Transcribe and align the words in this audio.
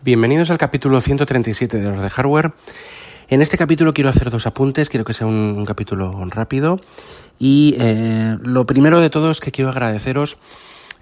Bienvenidos 0.00 0.50
al 0.50 0.58
capítulo 0.58 1.00
137 1.00 1.78
de 1.78 1.90
los 1.90 2.00
de 2.00 2.08
hardware. 2.08 2.52
En 3.28 3.42
este 3.42 3.58
capítulo 3.58 3.92
quiero 3.92 4.08
hacer 4.08 4.30
dos 4.30 4.46
apuntes, 4.46 4.88
quiero 4.88 5.04
que 5.04 5.12
sea 5.12 5.26
un, 5.26 5.64
capítulo 5.66 6.24
rápido. 6.26 6.76
Y 7.40 7.74
eh, 7.80 8.36
lo 8.40 8.64
primero 8.64 9.00
de 9.00 9.10
todo 9.10 9.32
es 9.32 9.40
que 9.40 9.50
quiero 9.50 9.70
agradeceros 9.70 10.38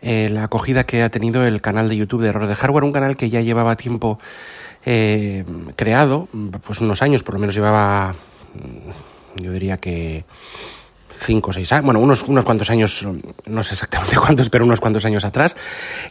eh, 0.00 0.30
la 0.30 0.44
acogida 0.44 0.84
que 0.84 1.02
ha 1.02 1.10
tenido 1.10 1.44
el 1.44 1.60
canal 1.60 1.90
de 1.90 1.96
YouTube 1.98 2.22
de 2.22 2.28
Error 2.28 2.46
de 2.46 2.54
Hardware, 2.54 2.84
un 2.84 2.92
canal 2.92 3.18
que 3.18 3.28
ya 3.28 3.42
llevaba 3.42 3.76
tiempo 3.76 4.18
eh, 4.86 5.44
creado, 5.76 6.28
pues 6.66 6.80
unos 6.80 7.02
años 7.02 7.22
por 7.22 7.34
lo 7.34 7.40
menos 7.40 7.54
llevaba 7.54 8.14
yo 9.36 9.52
diría 9.52 9.76
que 9.76 10.24
cinco 11.18 11.50
o 11.50 11.52
seis 11.52 11.72
años, 11.72 11.84
bueno, 11.84 12.00
unos, 12.00 12.22
unos 12.22 12.44
cuantos 12.44 12.70
años, 12.70 13.06
no 13.46 13.62
sé 13.62 13.74
exactamente 13.74 14.16
cuántos, 14.24 14.50
pero 14.50 14.64
unos 14.64 14.80
cuantos 14.80 15.04
años 15.04 15.24
atrás, 15.24 15.56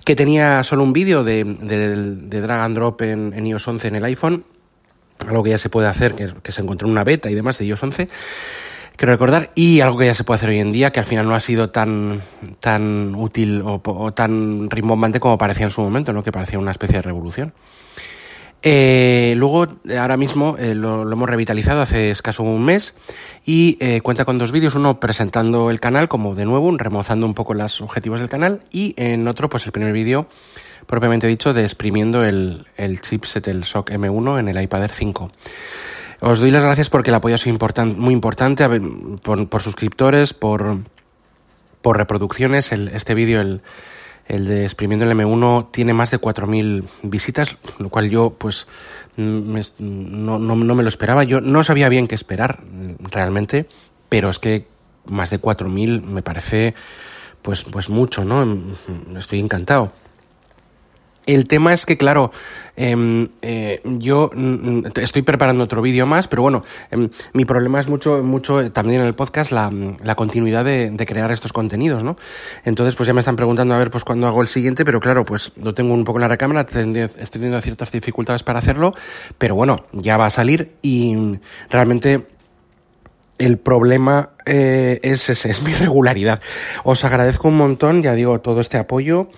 que 0.04 0.16
tenía 0.16 0.64
solo 0.64 0.84
un 0.84 0.94
vídeo 0.94 1.24
de, 1.24 1.44
de, 1.44 2.42
drag 2.42 2.62
and 2.62 2.76
drop 2.76 3.02
en, 3.02 3.34
en, 3.34 3.48
iOS 3.48 3.68
11 3.68 3.88
en 3.88 3.96
el 3.96 4.06
iPhone, 4.06 4.46
algo 5.28 5.44
que 5.44 5.52
ya 5.52 5.58
se 5.58 5.70
puede 5.70 5.88
hacer, 5.88 6.14
que, 6.16 6.52
se 6.52 6.62
encontró 6.62 6.88
en 6.88 6.92
una 6.92 7.04
beta 7.04 7.30
y 7.30 7.36
demás 7.36 7.58
de 7.58 7.66
iOS 7.66 7.84
11, 7.84 8.10
quiero 8.96 9.14
recordar, 9.14 9.52
y 9.56 9.82
algo 9.82 9.98
que 9.98 10.06
ya 10.06 10.14
se 10.14 10.24
puede 10.24 10.38
hacer 10.38 10.50
hoy 10.50 10.60
en 10.60 10.72
día, 10.72 10.92
que 10.92 11.00
al 11.00 11.06
final 11.06 11.28
no 11.28 11.36
ha 11.36 11.40
sido 11.40 11.70
tan, 11.70 12.22
tan 12.60 13.16
útil 13.16 13.62
o, 13.62 13.82
o 13.84 14.14
tan 14.14 14.70
rimbombante 14.70 15.20
como 15.20 15.38
parecía 15.38 15.66
en 15.66 15.72
su 15.72 15.82
momento, 15.82 16.14
¿no? 16.14 16.24
que 16.24 16.32
parecía 16.32 16.60
una 16.60 16.72
especie 16.72 16.98
de 16.98 17.02
revolución. 17.04 17.54
Eh, 18.68 19.36
luego, 19.38 19.68
ahora 19.96 20.18
mismo 20.18 20.56
eh, 20.58 20.74
lo, 20.74 21.04
hemos 21.04 21.30
revitalizado 21.30 21.82
hace 21.82 22.10
escaso 22.10 22.42
un 22.42 22.66
mes 22.66 22.96
y 23.46 23.78
eh, 23.80 24.02
cuenta 24.02 24.26
con 24.26 24.40
dos 24.40 24.52
vídeos, 24.52 24.74
uno 24.74 25.00
presentando 25.00 25.70
el 25.70 25.80
canal 25.80 26.08
como 26.08 26.34
de 26.34 26.46
nuevo, 26.46 26.76
remozando 26.76 27.28
un 27.28 27.36
poco 27.36 27.54
los 27.54 27.80
objetivos 27.82 28.20
del 28.20 28.28
canal 28.28 28.64
y 28.72 28.96
en 28.98 29.28
otro, 29.28 29.52
pues 29.52 29.68
el 29.68 29.72
primer 29.72 29.94
vídeo 29.94 30.28
propiamente 30.88 31.28
dicho 31.28 31.54
de 31.54 31.62
exprimiendo 31.62 32.24
el, 32.24 32.66
el 32.76 33.02
chipset, 33.02 33.48
el 33.50 33.66
SOC 33.66 33.92
M1 33.92 34.40
en 34.40 34.48
el 34.48 34.60
iPad 34.60 34.82
Air 34.82 34.92
5. 34.92 35.32
Os 36.22 36.40
doy 36.40 36.50
las 36.50 36.64
gracias 36.64 36.90
porque 36.90 37.12
el 37.12 37.16
apoyo 37.16 37.36
ha 37.36 37.38
sido 37.38 37.56
muy 37.96 38.16
importante 38.16 38.68
por, 39.22 39.62
suscriptores, 39.62 40.34
por, 40.34 40.80
por 41.84 41.98
reproducciones. 41.98 42.72
este 42.72 43.14
vídeo, 43.14 43.42
el, 43.42 43.62
el 44.28 44.46
de 44.46 44.64
Exprimiendo 44.64 45.06
el 45.06 45.18
M1 45.18 45.72
tiene 45.72 45.94
más 45.94 46.12
de 46.12 46.20
4.000 46.20 46.84
visitas, 47.04 47.58
lo 47.78 47.90
cual 47.90 48.10
yo 48.10 48.32
pues 48.38 48.68
no, 49.18 50.40
no, 50.40 50.56
no, 50.56 50.76
me 50.76 50.84
lo 50.84 50.90
esperaba. 50.90 51.24
Yo 51.24 51.42
no 51.42 51.64
sabía 51.64 51.90
bien 51.90 52.08
qué 52.08 52.16
esperar 52.16 52.60
realmente, 53.00 53.68
pero 54.10 54.30
es 54.30 54.40
que 54.40 54.68
más 55.06 55.30
de 55.30 55.40
4.000 55.40 56.02
me 56.02 56.24
parece 56.24 56.74
pues, 57.42 57.64
pues 57.64 57.90
mucho, 57.90 58.26
¿no? 58.26 58.46
Estoy 59.18 59.40
encantado. 59.40 59.92
El 61.26 61.48
tema 61.48 61.74
es 61.74 61.86
que, 61.86 61.98
claro, 61.98 62.32
em, 62.76 63.30
eh, 63.42 63.82
yo 63.84 64.30
mm, 64.34 64.88
estoy 65.02 65.22
preparando 65.22 65.64
otro 65.64 65.82
vídeo 65.82 66.06
más, 66.06 66.28
pero 66.28 66.42
bueno, 66.42 66.64
em, 66.92 67.10
mi 67.34 67.46
problema 67.46 67.80
es 67.80 67.88
mucho, 67.88 68.22
mucho 68.24 68.62
eh, 68.62 68.70
también 68.70 69.02
en 69.02 69.08
el 69.08 69.14
podcast 69.14 69.52
la, 69.52 69.72
continuidad 70.16 70.66
de, 70.66 71.06
crear 71.06 71.32
estos 71.32 71.54
contenidos, 71.54 72.04
¿no? 72.04 72.18
Entonces, 72.64 72.96
pues 72.96 73.08
ya 73.08 73.14
me 73.14 73.20
están 73.20 73.36
preguntando 73.36 73.76
a 73.76 73.78
ver, 73.78 73.92
pues 73.92 74.04
cuándo 74.04 74.28
hago 74.28 74.42
el 74.42 74.48
siguiente, 74.48 74.86
pero 74.86 75.00
claro, 75.00 75.26
pues 75.26 75.52
lo 75.62 75.74
tengo 75.74 75.94
un 75.94 76.04
poco 76.04 76.20
en 76.20 76.22
la 76.22 76.28
recámara, 76.28 76.62
estoy 76.62 77.08
teniendo 77.32 77.62
ciertas 77.62 77.92
dificultades 77.92 78.44
para 78.44 78.60
hacerlo, 78.60 78.94
pero 79.38 79.56
bueno, 79.56 79.78
ya 79.92 80.18
va 80.18 80.28
a 80.28 80.32
salir 80.32 80.74
y 80.82 81.16
realmente 81.70 82.26
el 83.38 83.58
problema 83.58 84.30
eh, 84.46 85.00
es 85.04 85.30
ese, 85.30 85.52
es 85.52 85.62
mi 85.62 85.74
regularidad. 85.80 86.42
Os 86.84 87.04
agradezco 87.04 87.48
un 87.48 87.58
montón, 87.58 88.02
ya 88.04 88.14
digo, 88.14 88.40
todo 88.42 88.62
este 88.62 88.78
apoyo. 88.78 89.30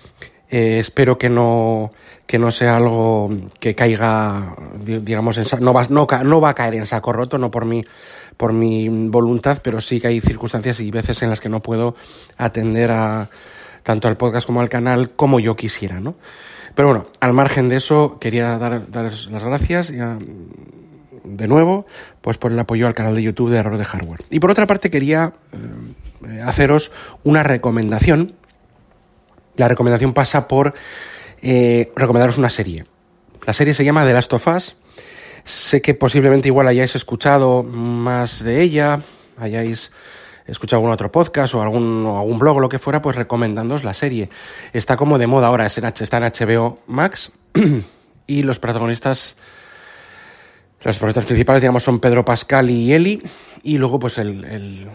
Eh, 0.50 0.78
espero 0.78 1.18
que 1.18 1.28
no, 1.28 1.90
que 2.26 2.38
no 2.38 2.50
sea 2.50 2.76
algo 2.76 3.30
que 3.60 3.74
caiga, 3.74 4.56
digamos, 4.82 5.36
en, 5.38 5.44
no, 5.62 5.74
va, 5.74 5.86
no, 5.88 6.06
no 6.24 6.40
va 6.40 6.50
a 6.50 6.54
caer 6.54 6.74
en 6.74 6.86
saco 6.86 7.12
roto, 7.12 7.36
no 7.38 7.50
por 7.50 7.64
mi, 7.64 7.84
por 8.36 8.52
mi 8.52 8.88
voluntad, 8.88 9.58
pero 9.62 9.80
sí 9.80 10.00
que 10.00 10.08
hay 10.08 10.20
circunstancias 10.20 10.80
y 10.80 10.90
veces 10.90 11.22
en 11.22 11.30
las 11.30 11.40
que 11.40 11.48
no 11.48 11.60
puedo 11.60 11.94
atender 12.38 12.90
a 12.90 13.28
tanto 13.82 14.08
al 14.08 14.16
podcast 14.16 14.46
como 14.46 14.60
al 14.60 14.68
canal 14.68 15.10
como 15.10 15.40
yo 15.40 15.56
quisiera, 15.56 16.00
¿no? 16.00 16.14
Pero 16.74 16.88
bueno, 16.88 17.06
al 17.20 17.32
margen 17.32 17.68
de 17.68 17.76
eso, 17.76 18.18
quería 18.20 18.56
dar, 18.58 18.90
dar 18.90 19.12
las 19.30 19.44
gracias 19.44 19.88
ya, 19.88 20.18
de 21.24 21.48
nuevo, 21.48 21.86
pues 22.20 22.38
por 22.38 22.52
el 22.52 22.58
apoyo 22.58 22.86
al 22.86 22.94
canal 22.94 23.14
de 23.14 23.22
YouTube 23.22 23.50
de 23.50 23.58
Error 23.58 23.78
de 23.78 23.84
Hardware. 23.84 24.24
Y 24.30 24.40
por 24.40 24.50
otra 24.50 24.66
parte, 24.66 24.90
quería 24.90 25.32
eh, 26.26 26.40
haceros 26.42 26.92
una 27.24 27.42
recomendación 27.42 28.34
la 29.58 29.68
recomendación 29.68 30.14
pasa 30.14 30.48
por 30.48 30.72
eh, 31.42 31.92
recomendaros 31.94 32.38
una 32.38 32.48
serie. 32.48 32.86
La 33.44 33.52
serie 33.52 33.74
se 33.74 33.84
llama 33.84 34.04
The 34.04 34.14
Last 34.14 34.32
of 34.32 34.46
Us. 34.46 34.76
Sé 35.44 35.82
que 35.82 35.94
posiblemente 35.94 36.48
igual 36.48 36.68
hayáis 36.68 36.94
escuchado 36.94 37.62
más 37.62 38.44
de 38.44 38.62
ella, 38.62 39.02
hayáis 39.36 39.90
escuchado 40.46 40.78
algún 40.78 40.92
otro 40.92 41.10
podcast 41.10 41.54
o 41.54 41.62
algún, 41.62 42.06
algún 42.06 42.38
blog 42.38 42.58
o 42.58 42.60
lo 42.60 42.68
que 42.68 42.78
fuera, 42.78 43.02
pues 43.02 43.16
recomendándoos 43.16 43.84
la 43.84 43.94
serie. 43.94 44.30
Está 44.72 44.96
como 44.96 45.18
de 45.18 45.26
moda 45.26 45.48
ahora, 45.48 45.66
está 45.66 46.18
en 46.18 46.24
HBO 46.24 46.80
Max 46.86 47.32
y 48.26 48.42
los 48.42 48.58
protagonistas, 48.58 49.36
los 50.82 50.98
protagonistas 50.98 51.26
principales, 51.26 51.62
digamos, 51.62 51.82
son 51.82 51.98
Pedro 51.98 52.24
Pascal 52.24 52.70
y 52.70 52.92
Eli 52.92 53.22
y 53.62 53.78
luego 53.78 53.98
pues 53.98 54.18
el 54.18 54.88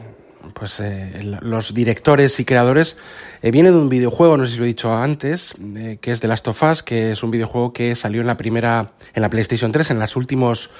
pues 0.53 0.79
eh, 0.79 1.37
los 1.41 1.73
directores 1.73 2.39
y 2.39 2.45
creadores 2.45 2.97
eh, 3.41 3.51
viene 3.51 3.71
de 3.71 3.77
un 3.77 3.89
videojuego, 3.89 4.37
no 4.37 4.45
sé 4.45 4.53
si 4.53 4.57
lo 4.57 4.65
he 4.65 4.67
dicho 4.67 4.93
antes, 4.93 5.53
eh, 5.75 5.97
que 6.01 6.11
es 6.11 6.19
The 6.19 6.27
Last 6.27 6.47
of 6.47 6.61
Us, 6.63 6.83
que 6.83 7.11
es 7.11 7.23
un 7.23 7.31
videojuego 7.31 7.71
que 7.71 7.95
salió 7.95 8.21
en 8.21 8.27
la 8.27 8.37
primera, 8.37 8.91
en 9.13 9.21
la 9.21 9.29
PlayStation 9.29 9.71
3, 9.71 9.91
en 9.91 9.99
las 9.99 10.15
últimos 10.15 10.71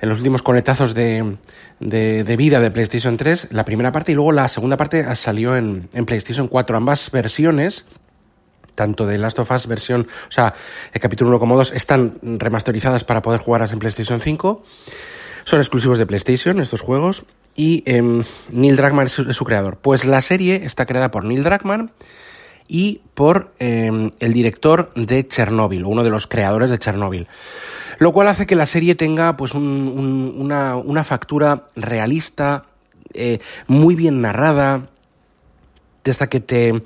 en 0.00 0.08
los 0.08 0.18
últimos 0.18 0.42
conectazos 0.42 0.94
de, 0.94 1.36
de, 1.78 2.36
vida 2.36 2.58
de 2.58 2.72
PlayStation 2.72 3.16
3, 3.16 3.52
la 3.52 3.64
primera 3.64 3.92
parte, 3.92 4.10
y 4.10 4.16
luego 4.16 4.32
la 4.32 4.48
segunda 4.48 4.76
parte 4.76 5.14
salió 5.14 5.56
en, 5.56 5.88
en 5.92 6.06
PlayStation 6.06 6.48
4. 6.48 6.76
Ambas 6.76 7.08
versiones, 7.12 7.84
tanto 8.74 9.06
de 9.06 9.18
Last 9.18 9.38
of 9.38 9.48
Us 9.52 9.68
versión, 9.68 10.08
o 10.26 10.32
sea, 10.32 10.54
el 10.92 11.00
capítulo 11.00 11.30
1 11.30 11.38
como 11.38 11.56
2, 11.56 11.70
están 11.74 12.18
remasterizadas 12.20 13.04
para 13.04 13.22
poder 13.22 13.40
jugarlas 13.40 13.72
en 13.72 13.78
PlayStation 13.78 14.20
5. 14.20 14.64
Son 15.44 15.60
exclusivos 15.60 15.98
de 15.98 16.06
PlayStation 16.06 16.58
estos 16.60 16.80
juegos 16.80 17.24
y 17.54 17.82
em, 17.86 18.22
Neil 18.52 18.76
Druckmann 18.76 19.06
es 19.06 19.12
su, 19.12 19.44
creador. 19.44 19.76
Pues 19.76 20.04
la 20.04 20.20
serie 20.20 20.62
está 20.64 20.86
creada 20.86 21.10
por 21.10 21.24
Neil 21.24 21.42
Druckmann 21.42 21.90
y 22.68 23.02
por 23.14 23.52
em, 23.58 24.10
el 24.20 24.32
director 24.32 24.92
de 24.94 25.26
Chernobyl, 25.26 25.84
uno 25.84 26.02
de 26.04 26.10
los 26.10 26.26
creadores 26.26 26.70
de 26.70 26.78
Chernobyl. 26.78 27.26
Lo 27.98 28.12
cual 28.12 28.28
hace 28.28 28.46
que 28.46 28.56
la 28.56 28.66
serie 28.66 28.94
tenga 28.94 29.36
pues 29.36 29.54
una, 29.54 31.04
factura 31.04 31.66
realista, 31.76 32.64
eh, 33.12 33.38
muy 33.66 33.94
bien 33.94 34.20
narrada, 34.20 34.88
esta 36.04 36.28
que 36.28 36.40
te, 36.40 36.82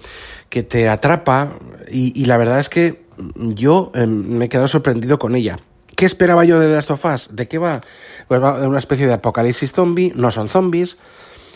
que 0.50 0.62
te 0.62 0.88
atrapa 0.88 1.52
y, 1.90 2.20
y 2.20 2.26
la 2.26 2.36
verdad 2.36 2.58
es 2.58 2.68
que 2.68 3.06
yo 3.34 3.92
em, 3.94 4.10
me 4.10 4.46
he 4.46 4.48
quedado 4.48 4.68
sorprendido 4.68 5.18
con 5.18 5.34
ella. 5.36 5.56
¿Qué 5.96 6.04
esperaba 6.04 6.44
yo 6.44 6.60
de 6.60 6.68
The 6.68 6.74
Last 6.74 6.90
of 6.90 7.04
Us? 7.06 7.28
¿De 7.32 7.48
qué 7.48 7.56
va? 7.56 7.80
Pues 8.28 8.42
va 8.42 8.68
una 8.68 8.78
especie 8.78 9.06
de 9.06 9.14
apocalipsis 9.14 9.72
zombie, 9.72 10.12
no 10.14 10.30
son 10.30 10.48
zombies, 10.48 10.98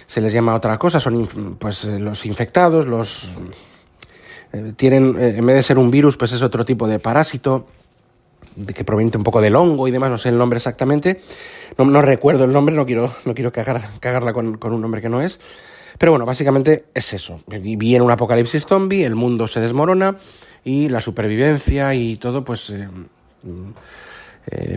se 0.07 0.23
les 0.23 0.33
llama 0.33 0.55
otra 0.55 0.79
cosa, 0.79 0.99
son 0.99 1.57
pues 1.59 1.85
eh, 1.85 1.99
los 1.99 2.25
infectados, 2.25 2.87
los 2.87 3.31
eh, 4.55 4.73
tienen, 4.77 5.15
eh, 5.19 5.35
en 5.37 5.45
vez 5.45 5.57
de 5.57 5.63
ser 5.63 5.79
un 5.79 5.91
virus, 5.91 6.17
pues 6.17 6.33
es 6.33 6.43
otro 6.43 6.65
tipo 6.65 6.89
de 6.89 6.99
parásito 6.99 7.67
que 8.75 8.83
proviene 8.83 9.13
un 9.15 9.23
poco 9.23 9.43
del 9.43 9.55
hongo 9.57 9.87
y 9.87 9.91
demás, 9.91 10.11
no 10.11 10.17
sé 10.17 10.31
el 10.31 10.39
nombre 10.39 10.57
exactamente, 10.57 11.21
no, 11.77 12.01
recuerdo 12.01 12.45
el 12.45 12.53
nombre, 12.53 12.75
no 12.75 12.87
quiero, 12.87 13.13
no 13.27 13.35
quiero 13.35 13.53
cagar, 13.53 13.89
cagarla 14.01 14.33
con, 14.33 14.59
un 14.61 14.81
nombre 14.81 15.03
que 15.03 15.11
no 15.11 15.21
es, 15.21 15.39
pero 15.99 16.13
bueno, 16.13 16.25
básicamente 16.25 16.87
es 16.95 17.13
eso, 17.13 17.41
viene 17.47 18.05
un 18.05 18.11
apocalipsis 18.11 18.67
zombie, 18.67 19.05
el 19.05 19.15
mundo 19.15 19.47
se 19.47 19.61
desmorona 19.61 20.17
y 20.65 20.89
la 20.89 21.01
supervivencia 21.01 21.95
y 21.95 22.17
todo, 22.17 22.43
pues 22.43 22.73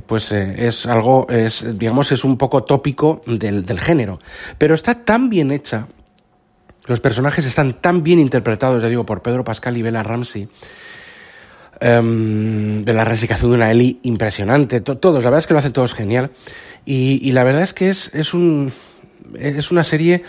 pues 0.05 0.31
eh, 0.31 0.67
es 0.67 0.85
algo, 0.85 1.27
es, 1.29 1.77
digamos, 1.77 2.11
es 2.11 2.23
un 2.23 2.37
poco 2.37 2.63
tópico 2.63 3.21
del, 3.25 3.65
del 3.65 3.79
género. 3.79 4.19
Pero 4.57 4.73
está 4.73 5.03
tan 5.03 5.29
bien 5.29 5.51
hecha, 5.51 5.87
los 6.85 6.99
personajes 6.99 7.45
están 7.45 7.73
tan 7.73 8.03
bien 8.03 8.19
interpretados, 8.19 8.81
ya 8.81 8.89
digo, 8.89 9.05
por 9.05 9.21
Pedro 9.21 9.43
Pascal 9.43 9.77
y 9.77 9.81
Bella 9.81 10.03
Ramsey, 10.03 10.49
em, 11.79 12.83
de 12.83 12.93
la 12.93 13.05
resicación 13.05 13.51
de 13.51 13.57
una 13.57 13.71
Eli 13.71 13.99
impresionante. 14.03 14.81
todos, 14.81 15.23
la 15.23 15.29
verdad 15.29 15.39
es 15.39 15.47
que 15.47 15.53
lo 15.53 15.59
hacen 15.59 15.73
todos 15.73 15.93
genial. 15.93 16.31
Y, 16.85 17.31
la 17.31 17.45
verdad 17.45 17.63
es 17.63 17.73
que 17.73 17.87
es, 17.87 18.13
es, 18.13 18.33
un, 18.33 18.73
es 19.39 19.71
una 19.71 19.85
serie 19.85 20.23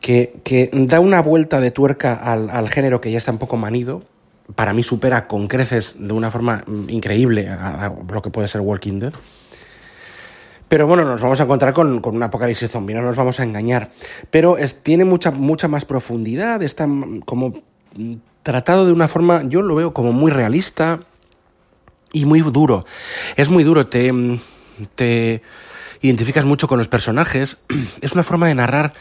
que, 0.00 0.40
que, 0.42 0.70
da 0.72 1.00
una 1.00 1.20
vuelta 1.20 1.60
de 1.60 1.70
tuerca 1.70 2.14
al, 2.14 2.48
al, 2.48 2.70
género 2.70 3.02
que 3.02 3.10
ya 3.10 3.18
está 3.18 3.32
un 3.32 3.38
poco 3.38 3.58
manido. 3.58 4.02
Para 4.54 4.72
mí 4.72 4.82
supera 4.82 5.26
con 5.26 5.46
creces 5.46 5.96
de 5.98 6.12
una 6.12 6.30
forma 6.30 6.64
increíble 6.88 7.48
a, 7.48 7.92
lo 8.08 8.22
que 8.22 8.30
puede 8.30 8.48
ser 8.48 8.60
Walking 8.60 8.98
Dead. 8.98 9.12
Pero 10.68 10.86
bueno, 10.86 11.04
nos 11.04 11.20
vamos 11.20 11.40
a 11.40 11.44
encontrar 11.44 11.72
con, 11.72 12.00
con 12.00 12.14
un 12.14 12.22
apocalipsis 12.22 12.70
zombie, 12.70 12.94
no 12.94 13.02
nos 13.02 13.16
vamos 13.16 13.40
a 13.40 13.42
engañar. 13.42 13.90
Pero 14.30 14.56
es, 14.56 14.82
tiene 14.82 15.04
mucha, 15.04 15.32
mucha 15.32 15.66
más 15.66 15.84
profundidad, 15.84 16.62
está 16.62 16.88
como 17.24 17.54
tratado 18.42 18.86
de 18.86 18.92
una 18.92 19.08
forma, 19.08 19.42
yo 19.44 19.62
lo 19.62 19.74
veo 19.74 19.92
como 19.92 20.12
muy 20.12 20.30
realista 20.30 21.00
y 22.12 22.24
muy 22.24 22.40
duro. 22.40 22.84
Es 23.36 23.48
muy 23.50 23.64
duro, 23.64 23.86
te, 23.86 24.12
te 24.94 25.42
identificas 26.00 26.44
mucho 26.44 26.68
con 26.68 26.78
los 26.78 26.88
personajes. 26.88 27.58
Es 28.00 28.12
una 28.12 28.22
forma 28.22 28.48
de 28.48 28.54
narrar 28.54 28.92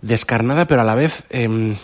descarnada, 0.00 0.66
pero 0.66 0.80
a 0.80 0.84
la 0.84 0.94
vez 0.94 1.26
em, 1.30 1.76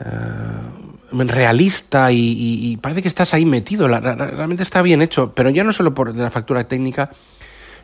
eh, 0.00 1.24
realista 1.24 2.12
y, 2.12 2.76
parece 2.80 3.02
que 3.02 3.08
estás 3.08 3.34
ahí 3.34 3.44
metido. 3.44 3.88
realmente 3.88 4.62
está 4.62 4.82
bien 4.82 5.02
hecho, 5.02 5.32
pero 5.34 5.50
ya 5.50 5.64
no 5.64 5.72
solo 5.72 5.94
por 5.94 6.14
la 6.14 6.30
factura 6.30 6.64
técnica, 6.64 7.10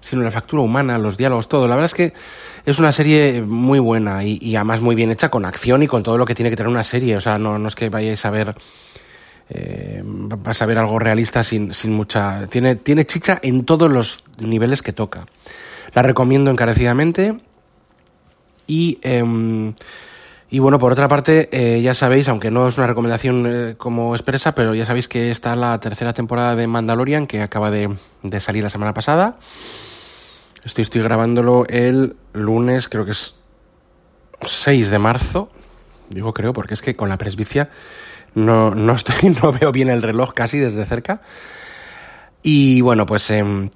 sino 0.00 0.22
la 0.22 0.30
factura 0.30 0.62
humana, 0.62 0.98
los 0.98 1.16
diálogos, 1.16 1.48
todo. 1.48 1.66
La 1.66 1.76
verdad 1.76 1.86
es 1.86 1.94
que 1.94 2.12
es 2.66 2.78
una 2.78 2.92
serie 2.92 3.42
muy 3.42 3.78
buena 3.78 4.22
y, 4.22 4.54
además 4.54 4.80
muy 4.80 4.94
bien 4.94 5.10
hecha 5.10 5.30
con 5.30 5.44
acción 5.44 5.82
y 5.82 5.86
con 5.86 6.02
todo 6.02 6.18
lo 6.18 6.26
que 6.26 6.34
tiene 6.34 6.50
que 6.50 6.56
tener 6.56 6.70
una 6.70 6.84
serie. 6.84 7.16
O 7.16 7.20
sea, 7.20 7.38
no, 7.38 7.66
es 7.66 7.74
que 7.74 7.88
vayáis 7.88 8.24
a 8.24 8.30
ver. 8.30 8.54
Eh, 9.50 10.02
vas 10.04 10.62
a 10.62 10.66
ver 10.66 10.78
algo 10.78 10.98
realista 10.98 11.42
sin, 11.42 11.72
sin 11.74 11.92
mucha. 11.92 12.46
Tiene, 12.46 12.76
tiene 12.76 13.06
chicha 13.06 13.38
en 13.42 13.64
todos 13.64 13.90
los 13.90 14.24
niveles 14.38 14.82
que 14.82 14.92
toca. 14.92 15.26
La 15.94 16.02
recomiendo 16.02 16.50
encarecidamente. 16.50 17.36
Y, 18.66 18.98
em, 19.02 19.74
y 20.54 20.60
bueno, 20.60 20.78
por 20.78 20.92
otra 20.92 21.08
parte, 21.08 21.48
eh, 21.50 21.82
ya 21.82 21.94
sabéis, 21.94 22.28
aunque 22.28 22.52
no 22.52 22.68
es 22.68 22.78
una 22.78 22.86
recomendación 22.86 23.44
eh, 23.44 23.74
como 23.76 24.14
expresa, 24.14 24.54
pero 24.54 24.72
ya 24.72 24.84
sabéis 24.84 25.08
que 25.08 25.32
está 25.32 25.56
la 25.56 25.80
tercera 25.80 26.12
temporada 26.12 26.54
de 26.54 26.68
Mandalorian 26.68 27.26
que 27.26 27.42
acaba 27.42 27.72
de, 27.72 27.96
salir 28.38 28.62
la 28.62 28.70
semana 28.70 28.94
pasada. 28.94 29.36
Estoy, 30.62 30.82
estoy 30.82 31.02
grabándolo 31.02 31.66
el 31.66 32.14
lunes, 32.34 32.88
creo 32.88 33.04
que 33.04 33.10
es 33.10 33.34
6 34.42 34.90
de 34.90 34.98
marzo. 35.00 35.50
Digo 36.08 36.32
creo, 36.32 36.52
porque 36.52 36.74
es 36.74 36.82
que 36.82 36.94
con 36.94 37.08
la 37.08 37.18
presbicia 37.18 37.70
no, 38.36 38.76
no, 38.76 38.92
estoy, 38.92 39.30
no 39.42 39.50
veo 39.50 39.72
bien 39.72 39.90
el 39.90 40.02
reloj 40.02 40.34
casi 40.34 40.60
desde 40.60 40.86
cerca. 40.86 41.20
Y 42.44 42.80
bueno, 42.80 43.06
pues 43.06 43.28
em, 43.30 43.70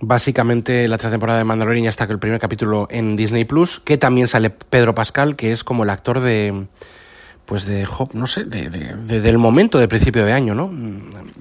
Básicamente 0.00 0.86
la 0.88 0.96
tercera 0.96 1.12
temporada 1.12 1.38
de 1.38 1.44
Mandalorian 1.44 1.84
ya 1.84 1.90
está 1.90 2.04
el 2.04 2.18
primer 2.18 2.38
capítulo 2.38 2.86
en 2.90 3.16
Disney 3.16 3.44
Plus, 3.44 3.80
que 3.80 3.96
también 3.96 4.28
sale 4.28 4.50
Pedro 4.50 4.94
Pascal, 4.94 5.36
que 5.36 5.52
es 5.52 5.64
como 5.64 5.84
el 5.84 5.90
actor 5.90 6.20
de 6.20 6.66
pues 7.46 7.64
de 7.64 7.86
no 8.12 8.26
sé, 8.26 8.44
de, 8.44 8.68
del 8.68 9.38
momento 9.38 9.78
de 9.78 9.86
principio 9.86 10.24
de 10.24 10.32
año, 10.32 10.54
¿no? 10.54 10.68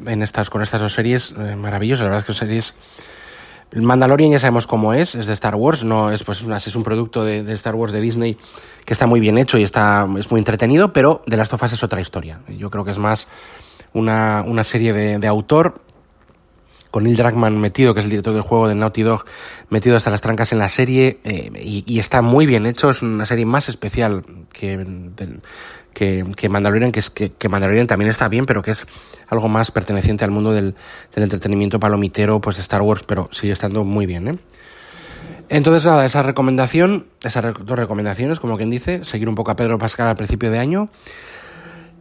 En 0.06 0.22
estas, 0.22 0.52
con 0.52 0.62
estas 0.62 0.80
dos 0.80 0.94
series 0.94 1.34
eh, 1.38 1.56
maravillosas, 1.56 2.04
la 2.04 2.10
verdad 2.12 2.19
es 2.19 2.25
que 2.25 2.34
son 2.34 2.48
series 2.48 2.75
Mandalorian 3.74 4.31
ya 4.31 4.40
sabemos 4.40 4.68
cómo 4.68 4.94
es, 4.94 5.16
es 5.16 5.25
de 5.25 5.34
Star 5.34 5.56
Wars, 5.56 5.84
no 5.84 6.12
es 6.12 6.24
pues 6.24 6.44
es 6.44 6.75
un 6.75 6.84
producto 6.84 7.25
de, 7.25 7.52
Star 7.54 7.75
Wars 7.75 7.92
de 7.92 8.00
Disney 8.00 8.38
que 8.86 8.94
está 8.94 9.06
muy 9.06 9.19
bien 9.19 9.38
hecho 9.38 9.57
y 9.57 9.63
está 9.63 10.07
es 10.18 10.31
muy 10.31 10.40
entretenido, 10.40 10.94
pero 10.94 11.24
de 11.25 11.36
las 11.36 11.50
tofas 11.50 11.74
es 11.74 11.84
otra 11.84 12.00
historia. 12.00 12.40
Yo 12.48 12.69
creo 12.69 12.86
que 12.86 12.92
es 12.92 13.00
más 13.00 13.28
una, 13.94 14.44
una 14.48 14.63
serie 14.63 14.94
de, 14.94 15.19
de 15.19 15.28
autor 15.28 15.81
con 16.95 17.03
Neil 17.03 17.18
Druckmann 17.18 17.59
metido, 17.59 17.94
que 17.94 18.00
es 18.00 18.06
el 18.06 18.09
director 18.09 18.33
del 18.33 18.42
juego 18.42 18.69
de 18.69 18.75
Naughty 18.75 19.03
Dog, 19.03 19.25
metido 19.69 19.97
hasta 19.97 20.09
las 20.09 20.21
trancas 20.21 20.53
en 20.53 20.59
la 20.59 20.69
serie 20.69 21.19
eh, 21.25 21.51
y, 21.62 22.00
está 22.00 22.21
muy 22.21 22.45
bien 22.45 22.65
hecho, 22.65 22.89
es 22.89 23.01
una 23.01 23.25
serie 23.25 23.45
más 23.45 23.68
especial 23.68 24.24
que, 24.53 24.81
que, 25.94 26.47
Mandalorian, 26.50 26.94
que, 26.94 27.01
es, 27.01 27.09
que, 27.09 27.50
Mandalorian 27.50 27.86
también 27.86 28.09
está 28.09 28.30
bien, 28.30 28.45
pero 28.45 28.62
que 28.62 28.71
es 28.71 28.88
algo 29.27 29.50
más 29.50 29.71
perteneciente 29.71 30.24
al 30.24 30.31
mundo 30.31 30.53
del, 30.53 30.74
entretenimiento 31.13 31.81
palomitero, 31.81 32.39
pues 32.39 32.56
de 32.56 32.62
Star 32.62 32.81
Wars, 32.81 33.03
pero 33.06 33.27
sigue 33.33 33.51
estando 33.51 33.83
muy 33.83 34.06
bien, 34.06 34.27
¿eh? 34.30 34.39
Entonces, 35.50 35.86
nada, 35.86 36.06
esa 36.06 36.21
recomendación, 36.21 37.07
esas 37.25 37.44
dos 37.65 37.77
recomendaciones, 37.77 38.39
como 38.39 38.56
quien 38.56 38.69
dice, 38.69 39.03
seguir 39.03 39.27
un 39.27 39.36
poco 39.36 39.51
a 39.51 39.57
Pedro 39.57 39.77
Pascal 39.77 40.07
al 40.07 40.15
principio 40.15 40.50
de 40.50 40.59
año, 40.59 40.89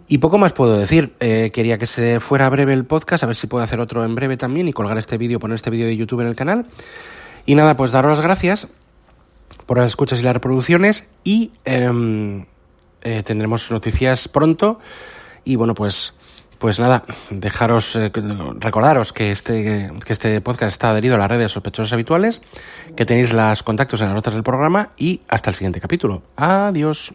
y 0.06 0.18
poco 0.18 0.38
más 0.38 0.52
puedo 0.52 0.78
decir. 0.78 1.14
Eh, 1.20 1.50
quería 1.52 1.78
que 1.78 1.86
se 1.86 2.20
fuera 2.20 2.48
breve 2.50 2.72
el 2.72 2.84
podcast, 2.84 3.24
a 3.24 3.26
ver 3.26 3.36
si 3.36 3.46
puedo 3.46 3.64
hacer 3.64 3.80
otro 3.80 4.04
en 4.04 4.14
breve 4.14 4.36
también 4.36 4.68
y 4.68 4.72
colgar 4.72 4.98
este 4.98 5.18
vídeo, 5.18 5.38
poner 5.38 5.56
este 5.56 5.70
vídeo 5.70 5.86
de 5.86 5.96
YouTube 5.96 6.20
en 6.20 6.26
el 6.28 6.34
canal. 6.34 6.66
Y 7.46 7.54
nada, 7.54 7.76
pues 7.76 7.92
daros 7.92 8.18
las 8.18 8.20
gracias 8.20 8.68
por 9.66 9.78
las 9.78 9.88
escuchas 9.88 10.20
y 10.20 10.22
las 10.22 10.34
reproducciones 10.34 11.08
y 11.24 11.52
em, 11.64 12.44
eh, 13.02 13.22
tendremos 13.22 13.70
noticias 13.70 14.28
pronto. 14.28 14.78
Y 15.44 15.56
bueno, 15.56 15.74
pues, 15.74 16.14
pues 16.58 16.78
nada, 16.78 17.04
dejaros, 17.30 17.96
eh, 17.96 18.10
recordaros 18.58 19.12
que 19.12 19.30
este, 19.30 19.90
que 20.04 20.12
este 20.12 20.40
podcast 20.40 20.72
está 20.72 20.90
adherido 20.90 21.14
a 21.14 21.18
las 21.18 21.30
redes 21.30 21.52
sospechosos 21.52 21.92
habituales, 21.92 22.40
que 22.96 23.06
tenéis 23.06 23.32
los 23.32 23.62
contactos 23.62 24.00
en 24.00 24.08
las 24.08 24.14
notas 24.14 24.34
del 24.34 24.42
programa 24.42 24.90
y 24.96 25.22
hasta 25.28 25.50
el 25.50 25.56
siguiente 25.56 25.80
capítulo. 25.80 26.22
Adiós. 26.36 27.14